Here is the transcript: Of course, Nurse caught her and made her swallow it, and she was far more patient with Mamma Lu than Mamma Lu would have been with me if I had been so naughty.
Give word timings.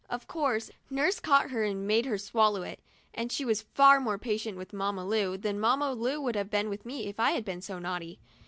Of 0.09 0.27
course, 0.27 0.71
Nurse 0.89 1.19
caught 1.19 1.51
her 1.51 1.63
and 1.63 1.85
made 1.85 2.07
her 2.07 2.17
swallow 2.17 2.63
it, 2.63 2.79
and 3.13 3.31
she 3.31 3.45
was 3.45 3.61
far 3.61 3.99
more 3.99 4.17
patient 4.17 4.57
with 4.57 4.73
Mamma 4.73 5.05
Lu 5.05 5.37
than 5.37 5.59
Mamma 5.59 5.93
Lu 5.93 6.19
would 6.19 6.33
have 6.35 6.49
been 6.49 6.69
with 6.69 6.87
me 6.87 7.05
if 7.05 7.19
I 7.19 7.33
had 7.33 7.45
been 7.45 7.61
so 7.61 7.77
naughty. 7.77 8.17